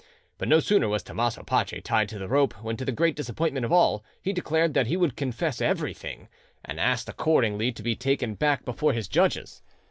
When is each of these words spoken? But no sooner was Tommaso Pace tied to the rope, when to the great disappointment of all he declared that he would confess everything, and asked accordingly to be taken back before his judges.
But 0.39 0.47
no 0.47 0.59
sooner 0.59 0.87
was 0.89 1.03
Tommaso 1.03 1.43
Pace 1.43 1.79
tied 1.83 2.09
to 2.09 2.17
the 2.17 2.27
rope, 2.27 2.53
when 2.63 2.75
to 2.75 2.83
the 2.85 2.91
great 2.91 3.15
disappointment 3.15 3.63
of 3.67 3.71
all 3.71 4.03
he 4.19 4.33
declared 4.33 4.73
that 4.73 4.87
he 4.87 4.97
would 4.97 5.15
confess 5.15 5.61
everything, 5.61 6.27
and 6.65 6.79
asked 6.79 7.07
accordingly 7.07 7.71
to 7.71 7.83
be 7.83 7.95
taken 7.95 8.33
back 8.33 8.65
before 8.65 8.93
his 8.93 9.07
judges. 9.07 9.61